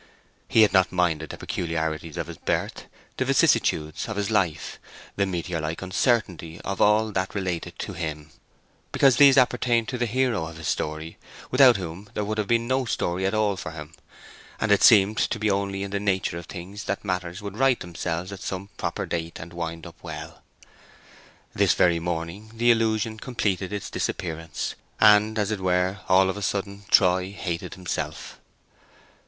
He 0.47 0.63
had 0.63 0.73
not 0.73 0.91
minded 0.91 1.29
the 1.29 1.37
peculiarities 1.37 2.17
of 2.17 2.25
his 2.25 2.39
birth, 2.39 2.87
the 3.17 3.25
vicissitudes 3.25 4.07
of 4.09 4.17
his 4.17 4.31
life, 4.31 4.79
the 5.15 5.27
meteor 5.27 5.59
like 5.61 5.83
uncertainty 5.83 6.59
of 6.61 6.81
all 6.81 7.11
that 7.11 7.35
related 7.35 7.77
to 7.77 7.93
him, 7.93 8.31
because 8.91 9.17
these 9.17 9.37
appertained 9.37 9.87
to 9.89 9.99
the 9.99 10.07
hero 10.07 10.47
of 10.47 10.57
his 10.57 10.67
story, 10.67 11.17
without 11.51 11.77
whom 11.77 12.09
there 12.15 12.23
would 12.23 12.39
have 12.39 12.47
been 12.47 12.67
no 12.67 12.85
story 12.85 13.27
at 13.27 13.35
all 13.35 13.55
for 13.55 13.73
him; 13.73 13.93
and 14.59 14.71
it 14.71 14.81
seemed 14.81 15.19
to 15.19 15.37
be 15.37 15.51
only 15.51 15.83
in 15.83 15.91
the 15.91 15.99
nature 15.99 16.39
of 16.39 16.47
things 16.47 16.85
that 16.85 17.05
matters 17.05 17.43
would 17.43 17.57
right 17.57 17.79
themselves 17.81 18.31
at 18.31 18.41
some 18.41 18.69
proper 18.77 19.05
date 19.05 19.37
and 19.39 19.53
wind 19.53 19.85
up 19.85 19.97
well. 20.01 20.41
This 21.53 21.75
very 21.75 21.99
morning 21.99 22.49
the 22.55 22.71
illusion 22.71 23.19
completed 23.19 23.71
its 23.71 23.91
disappearance, 23.91 24.73
and, 24.99 25.37
as 25.37 25.51
it 25.51 25.59
were, 25.59 25.99
all 26.09 26.27
of 26.27 26.37
a 26.37 26.41
sudden, 26.41 26.85
Troy 26.89 27.29
hated 27.33 27.75
himself. 27.75 28.39